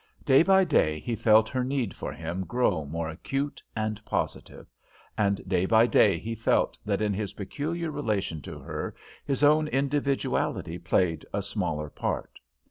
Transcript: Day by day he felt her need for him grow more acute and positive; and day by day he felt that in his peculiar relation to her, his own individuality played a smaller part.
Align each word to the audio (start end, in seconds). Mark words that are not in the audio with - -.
Day 0.25 0.41
by 0.41 0.63
day 0.63 0.99
he 0.99 1.15
felt 1.15 1.47
her 1.49 1.63
need 1.63 1.93
for 1.95 2.11
him 2.11 2.43
grow 2.45 2.85
more 2.85 3.07
acute 3.07 3.61
and 3.75 4.03
positive; 4.03 4.65
and 5.15 5.47
day 5.47 5.67
by 5.67 5.85
day 5.85 6.17
he 6.17 6.33
felt 6.33 6.75
that 6.83 7.03
in 7.03 7.13
his 7.13 7.33
peculiar 7.33 7.91
relation 7.91 8.41
to 8.41 8.57
her, 8.57 8.95
his 9.27 9.43
own 9.43 9.67
individuality 9.67 10.79
played 10.79 11.23
a 11.35 11.43
smaller 11.43 11.87
part. 11.91 12.39